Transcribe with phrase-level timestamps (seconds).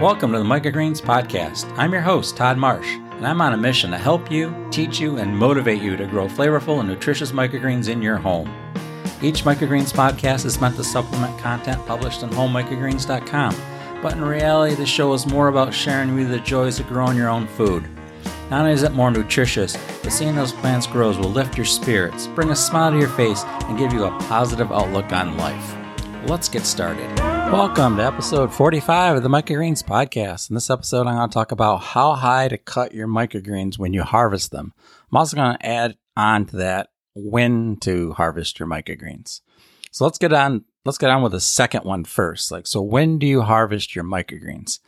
[0.00, 1.72] Welcome to the Microgreens Podcast.
[1.78, 5.16] I'm your host, Todd Marsh, and I'm on a mission to help you, teach you,
[5.16, 8.46] and motivate you to grow flavorful and nutritious microgreens in your home.
[9.22, 13.56] Each Microgreens podcast is meant to supplement content published on homemicrogreens.com,
[14.02, 17.16] but in reality, the show is more about sharing with you the joys of growing
[17.16, 17.88] your own food.
[18.50, 22.26] Not only is it more nutritious, but seeing those plants grow will lift your spirits,
[22.26, 25.74] bring a smile to your face, and give you a positive outlook on life.
[26.26, 27.35] Let's get started.
[27.52, 30.50] Welcome to episode 45 of the Microgreens podcast.
[30.50, 33.94] In this episode, I'm going to talk about how high to cut your microgreens when
[33.94, 34.74] you harvest them.
[35.10, 39.42] I'm also going to add on to that when to harvest your microgreens.
[39.92, 40.64] So let's get on.
[40.84, 42.50] Let's get on with the second one first.
[42.50, 44.80] Like, so when do you harvest your microgreens?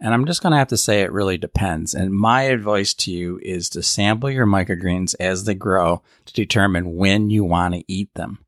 [0.00, 1.92] And I'm just going to have to say it really depends.
[1.94, 6.96] And my advice to you is to sample your microgreens as they grow to determine
[6.96, 8.38] when you want to eat them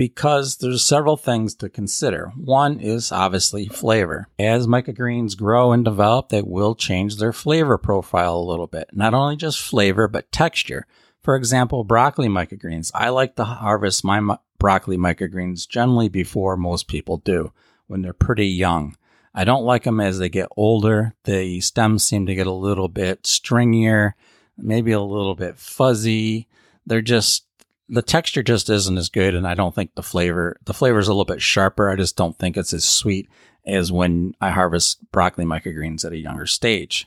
[0.00, 2.32] because there's several things to consider.
[2.34, 4.28] One is obviously flavor.
[4.38, 8.88] As microgreens grow and develop, they will change their flavor profile a little bit.
[8.94, 10.86] Not only just flavor, but texture.
[11.22, 12.90] For example, broccoli microgreens.
[12.94, 17.52] I like to harvest my broccoli microgreens generally before most people do,
[17.86, 18.96] when they're pretty young.
[19.34, 21.14] I don't like them as they get older.
[21.24, 24.14] The stems seem to get a little bit stringier,
[24.56, 26.48] maybe a little bit fuzzy.
[26.86, 27.44] They're just
[27.90, 31.08] the texture just isn't as good, and I don't think the flavor the flavor is
[31.08, 31.90] a little bit sharper.
[31.90, 33.28] I just don't think it's as sweet
[33.66, 37.06] as when I harvest broccoli microgreens at a younger stage.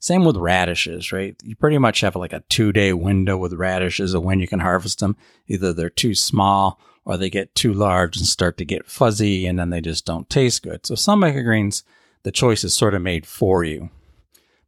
[0.00, 1.36] Same with radishes, right?
[1.42, 4.60] You pretty much have like a two day window with radishes of when you can
[4.60, 5.16] harvest them.
[5.46, 9.58] Either they're too small or they get too large and start to get fuzzy and
[9.58, 10.86] then they just don't taste good.
[10.86, 11.82] So some microgreens,
[12.22, 13.90] the choice is sort of made for you.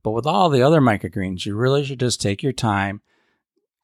[0.02, 3.00] But with all the other microgreens, you really should just take your time,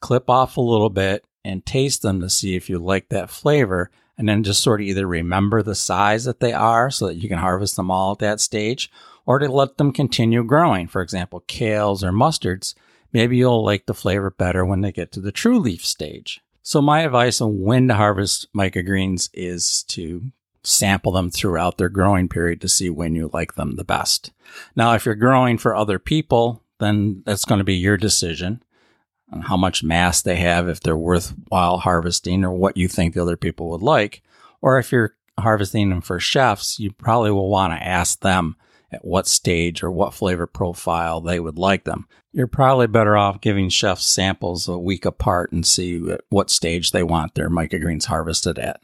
[0.00, 3.90] clip off a little bit, and taste them to see if you like that flavor
[4.18, 7.28] and then just sort of either remember the size that they are so that you
[7.28, 8.90] can harvest them all at that stage
[9.26, 10.86] or to let them continue growing.
[10.86, 12.74] For example, kales or mustards,
[13.12, 16.40] maybe you'll like the flavor better when they get to the true leaf stage.
[16.62, 20.32] So my advice on when to harvest microgreens is to
[20.64, 24.32] sample them throughout their growing period to see when you like them the best.
[24.74, 28.62] Now, if you're growing for other people, then that's going to be your decision
[29.32, 33.22] on how much mass they have, if they're worthwhile harvesting, or what you think the
[33.22, 34.22] other people would like.
[34.62, 38.56] Or if you're harvesting them for chefs, you probably will want to ask them
[38.92, 42.06] at what stage or what flavor profile they would like them.
[42.32, 46.92] You're probably better off giving chefs samples a week apart and see at what stage
[46.92, 48.80] they want their microgreens harvested at.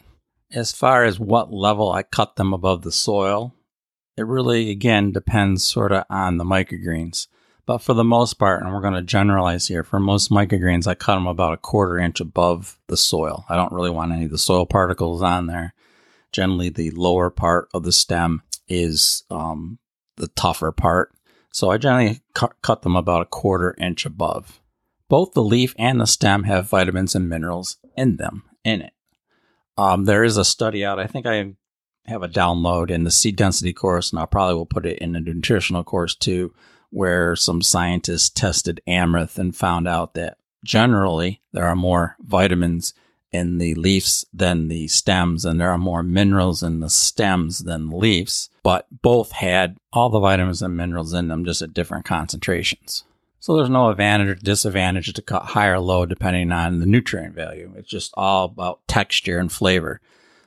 [0.50, 3.54] As far as what level I cut them above the soil,
[4.16, 7.26] it really again depends sort of on the microgreens.
[7.64, 10.94] But for the most part, and we're going to generalize here, for most microgreens, I
[10.94, 13.44] cut them about a quarter inch above the soil.
[13.48, 15.74] I don't really want any of the soil particles on there.
[16.32, 19.78] Generally, the lower part of the stem is um,
[20.16, 21.12] the tougher part.
[21.52, 24.60] So I generally cu- cut them about a quarter inch above.
[25.08, 28.92] Both the leaf and the stem have vitamins and minerals in them, in it.
[29.76, 31.54] Um, there is a study out, I think I
[32.06, 35.12] have a download in the seed density course, and I probably will put it in
[35.12, 36.54] the nutritional course too,
[36.92, 42.94] where some scientists tested amaranth and found out that generally there are more vitamins
[43.32, 47.88] in the leaves than the stems, and there are more minerals in the stems than
[47.88, 52.04] the leaves, but both had all the vitamins and minerals in them just at different
[52.04, 53.04] concentrations.
[53.40, 57.34] So there's no advantage or disadvantage to cut higher or low depending on the nutrient
[57.34, 57.72] value.
[57.74, 60.00] It's just all about texture and flavor.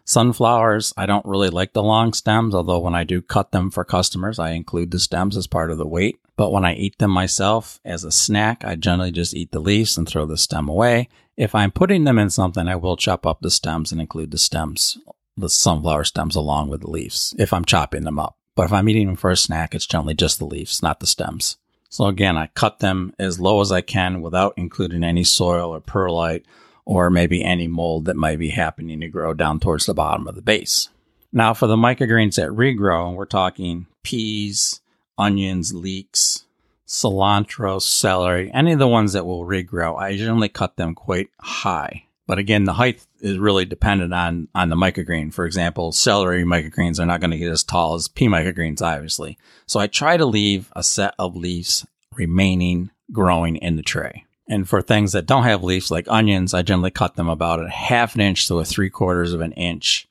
[0.05, 3.83] Sunflowers, I don't really like the long stems, although when I do cut them for
[3.83, 6.19] customers, I include the stems as part of the weight.
[6.37, 9.97] But when I eat them myself as a snack, I generally just eat the leaves
[9.97, 11.09] and throw the stem away.
[11.35, 14.37] If I'm putting them in something, I will chop up the stems and include the
[14.37, 14.97] stems,
[15.35, 18.37] the sunflower stems along with the leaves if I'm chopping them up.
[18.55, 21.07] But if I'm eating them for a snack, it's generally just the leaves, not the
[21.07, 21.57] stems.
[21.89, 25.79] So again, I cut them as low as I can without including any soil or
[25.79, 26.45] perlite
[26.85, 30.35] or maybe any mold that might be happening to grow down towards the bottom of
[30.35, 30.89] the base.
[31.31, 34.81] Now, for the microgreens that regrow, we're talking peas,
[35.17, 36.45] onions, leeks,
[36.87, 39.99] cilantro, celery, any of the ones that will regrow.
[39.99, 42.05] I generally cut them quite high.
[42.27, 45.33] But again, the height is really dependent on, on the microgreen.
[45.33, 49.37] For example, celery microgreens are not going to get as tall as pea microgreens, obviously.
[49.67, 51.85] So I try to leave a set of leaves
[52.15, 54.25] remaining growing in the tray.
[54.47, 57.69] And for things that don't have leaves, like onions, I generally cut them about a
[57.69, 60.07] half an inch to a three quarters of an inch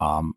[0.00, 0.34] um,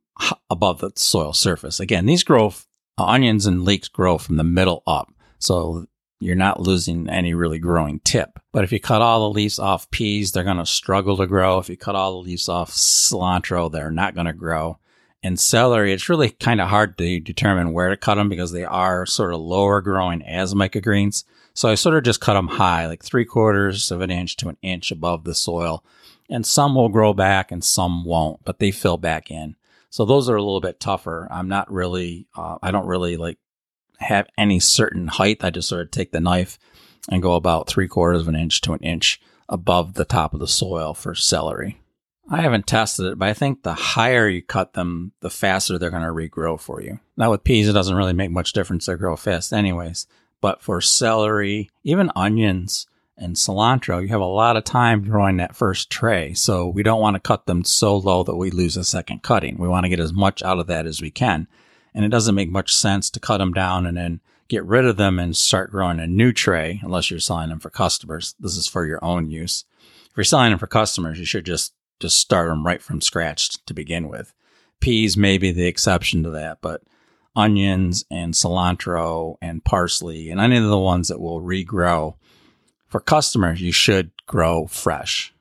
[0.49, 1.79] above the soil surface.
[1.79, 2.53] Again, these grow,
[2.97, 5.11] onions and leeks grow from the middle up.
[5.39, 5.87] So
[6.19, 8.39] you're not losing any really growing tip.
[8.51, 11.59] But if you cut all the leaves off peas, they're going to struggle to grow.
[11.59, 14.79] If you cut all the leaves off cilantro, they're not going to grow.
[15.23, 18.63] And celery, it's really kind of hard to determine where to cut them because they
[18.63, 21.23] are sort of lower growing as microgreens.
[21.53, 24.49] So I sort of just cut them high, like three quarters of an inch to
[24.49, 25.83] an inch above the soil.
[26.29, 29.55] And some will grow back and some won't, but they fill back in.
[29.89, 31.27] So those are a little bit tougher.
[31.31, 33.39] I'm not really, uh, I don't really like
[33.97, 35.43] have any certain height.
[35.43, 36.59] I just sort of take the knife
[37.09, 39.19] and go about three quarters of an inch to an inch
[39.49, 41.79] above the top of the soil for celery.
[42.29, 45.89] I haven't tested it, but I think the higher you cut them, the faster they're
[45.89, 46.99] going to regrow for you.
[47.17, 48.85] Now with peas, it doesn't really make much difference.
[48.85, 50.05] They grow fast anyways.
[50.41, 52.87] But for celery, even onions
[53.17, 56.33] and cilantro, you have a lot of time growing that first tray.
[56.33, 59.57] So we don't want to cut them so low that we lose a second cutting.
[59.57, 61.47] We want to get as much out of that as we can.
[61.93, 64.97] And it doesn't make much sense to cut them down and then get rid of
[64.97, 68.35] them and start growing a new tray unless you're selling them for customers.
[68.39, 69.65] This is for your own use.
[70.09, 73.63] If you're selling them for customers, you should just just start them right from scratch
[73.65, 74.33] to begin with.
[74.79, 76.81] Peas may be the exception to that, but
[77.39, 82.15] onions and cilantro and parsley and any of the ones that will regrow
[82.87, 85.33] for customers, you should grow fresh.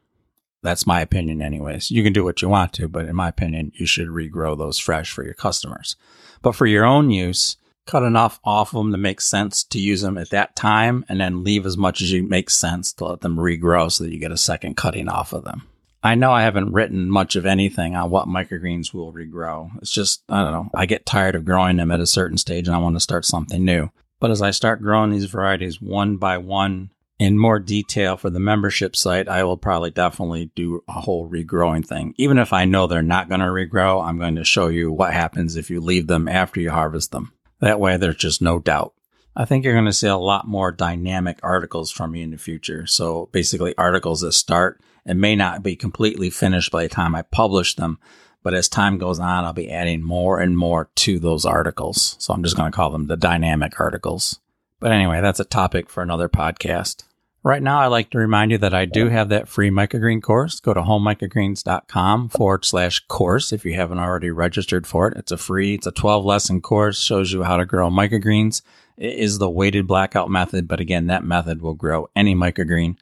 [0.62, 1.91] That's my opinion, anyways.
[1.91, 4.79] You can do what you want to, but in my opinion, you should regrow those
[4.79, 5.97] fresh for your customers.
[6.43, 7.56] But for your own use,
[7.87, 11.21] cut enough off of them to make sense to use them at that time and
[11.21, 14.19] then leave as much as you make sense to let them regrow so that you
[14.19, 15.62] get a second cutting off of them.
[16.08, 19.70] I know I haven't written much of anything on what microgreens will regrow.
[19.82, 22.66] It's just, I don't know, I get tired of growing them at a certain stage
[22.66, 23.90] and I want to start something new.
[24.19, 28.40] But as I start growing these varieties one by one in more detail for the
[28.40, 32.14] membership site, I will probably definitely do a whole regrowing thing.
[32.16, 35.12] Even if I know they're not going to regrow, I'm going to show you what
[35.12, 37.34] happens if you leave them after you harvest them.
[37.60, 38.94] That way, there's just no doubt.
[39.37, 42.38] I think you're going to see a lot more dynamic articles from me in the
[42.38, 42.87] future.
[42.87, 47.23] So basically, articles that start and may not be completely finished by the time I
[47.23, 47.99] publish them.
[48.43, 52.17] But as time goes on, I'll be adding more and more to those articles.
[52.19, 54.41] So I'm just going to call them the dynamic articles.
[54.81, 57.03] But anyway, that's a topic for another podcast.
[57.45, 60.61] Right now, I'd like to remind you that I do have that free microgreen course.
[60.61, 65.17] Go to homemicrogreens.com forward slash course if you haven't already registered for it.
[65.17, 68.62] It's a free, it's a 12 lesson course, shows you how to grow microgreens.
[68.97, 72.97] It is the weighted blackout method, but again, that method will grow any microgreen.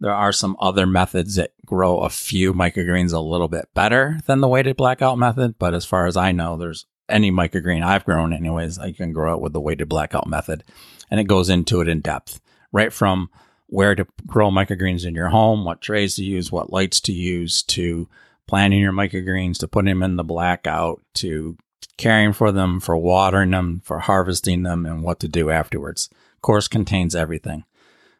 [0.00, 4.40] There are some other methods that grow a few microgreens a little bit better than
[4.40, 5.56] the weighted blackout method.
[5.58, 9.34] But as far as I know, there's any microgreen I've grown anyways, I can grow
[9.34, 10.62] it with the weighted blackout method.
[11.10, 12.40] And it goes into it in depth,
[12.70, 13.30] right from
[13.66, 17.62] where to grow microgreens in your home, what trays to use, what lights to use,
[17.62, 18.08] to
[18.46, 21.56] planting your microgreens, to putting them in the blackout, to
[21.96, 26.08] caring for them, for watering them, for harvesting them, and what to do afterwards.
[26.40, 27.64] Course contains everything.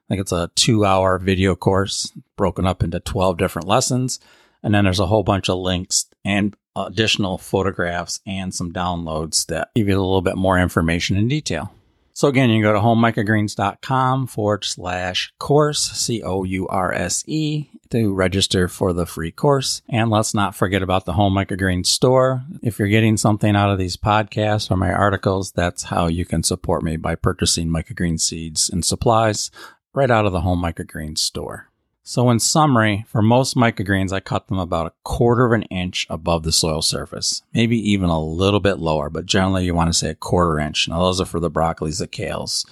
[0.08, 4.20] I think it's a two hour video course broken up into 12 different lessons.
[4.62, 9.70] And then there's a whole bunch of links and additional photographs and some downloads that
[9.74, 11.72] give you a little bit more information in detail.
[12.14, 17.22] So again, you can go to homemicrogreens.com forward slash course, C O U R S
[17.28, 19.82] E, to register for the free course.
[19.88, 22.42] And let's not forget about the Home Microgreens store.
[22.60, 26.42] If you're getting something out of these podcasts or my articles, that's how you can
[26.42, 29.52] support me by purchasing microgreen seeds and supplies
[29.98, 31.70] right out of the home microgreens store.
[32.04, 36.06] So in summary, for most microgreens, I cut them about a quarter of an inch
[36.08, 39.98] above the soil surface, maybe even a little bit lower, but generally you want to
[39.98, 40.88] say a quarter inch.
[40.88, 42.64] Now those are for the broccolis, the kales,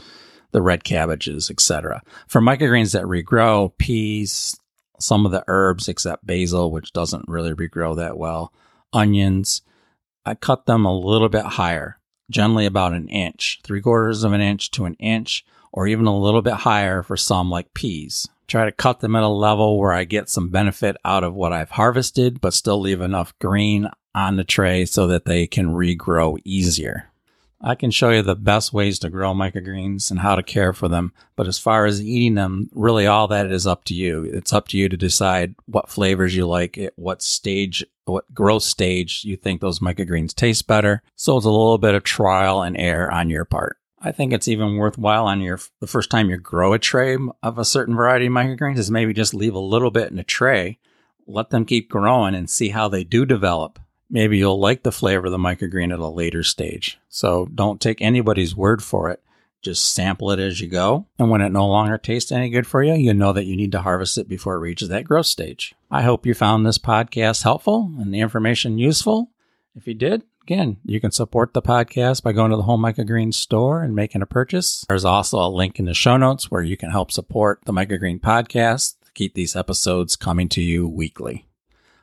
[0.52, 2.00] the red cabbages, etc.
[2.28, 4.58] For microgreens that regrow, peas,
[4.98, 8.54] some of the herbs except basil, which doesn't really regrow that well,
[8.92, 9.62] onions,
[10.24, 11.98] I cut them a little bit higher,
[12.30, 16.18] generally about an inch, three quarters of an inch to an inch or even a
[16.18, 18.28] little bit higher for some like peas.
[18.48, 21.52] Try to cut them at a level where I get some benefit out of what
[21.52, 26.38] I've harvested, but still leave enough green on the tray so that they can regrow
[26.44, 27.10] easier.
[27.60, 30.88] I can show you the best ways to grow microgreens and how to care for
[30.88, 34.24] them, but as far as eating them, really all that is up to you.
[34.24, 38.62] It's up to you to decide what flavors you like, at what stage, what growth
[38.62, 41.02] stage you think those microgreens taste better.
[41.14, 43.78] So it's a little bit of trial and error on your part.
[43.98, 47.58] I think it's even worthwhile on your the first time you grow a tray of
[47.58, 50.78] a certain variety of microgreens is maybe just leave a little bit in a tray,
[51.26, 53.78] let them keep growing and see how they do develop.
[54.08, 56.98] Maybe you'll like the flavor of the microgreen at a later stage.
[57.08, 59.22] So don't take anybody's word for it.
[59.62, 61.06] Just sample it as you go.
[61.18, 63.72] And when it no longer tastes any good for you, you know that you need
[63.72, 65.74] to harvest it before it reaches that growth stage.
[65.90, 69.32] I hope you found this podcast helpful and the information useful.
[69.74, 73.34] If you did, Again, you can support the podcast by going to the Home Microgreen
[73.34, 74.84] store and making a purchase.
[74.88, 78.20] There's also a link in the show notes where you can help support the Microgreen
[78.20, 81.48] podcast to keep these episodes coming to you weekly.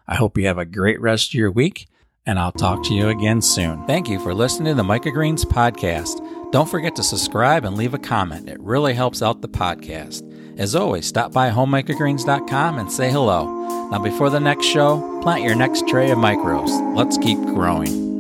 [0.10, 1.88] I hope you have a great rest of your week.
[2.26, 3.86] And I'll talk to you again soon.
[3.86, 6.52] Thank you for listening to the Microgreens podcast.
[6.52, 8.50] Don't forget to subscribe and leave a comment.
[8.50, 10.30] It really helps out the podcast.
[10.60, 13.90] As always, stop by homemicrogreens.com and say hello.
[13.90, 16.96] Now, before the next show, plant your next tray of micros.
[16.96, 18.13] Let's keep growing.